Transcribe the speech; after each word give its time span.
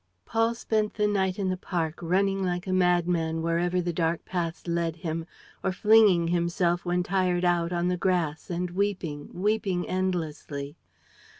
Paul 0.25 0.55
spent 0.55 0.95
the 0.95 1.05
night 1.05 1.37
in 1.37 1.49
the 1.49 1.57
park, 1.57 1.99
running 2.01 2.43
like 2.43 2.65
a 2.65 2.73
madman 2.73 3.43
wherever 3.43 3.79
the 3.79 3.93
dark 3.93 4.25
paths 4.25 4.65
led 4.65 4.95
him, 4.95 5.27
or 5.63 5.71
flinging 5.71 6.29
himself, 6.29 6.83
when 6.83 7.03
tired 7.03 7.45
out, 7.45 7.71
on 7.71 7.87
the 7.87 7.97
grass 7.97 8.49
and 8.49 8.71
weeping, 8.71 9.29
weeping 9.31 9.87
endlessly. 9.87 10.75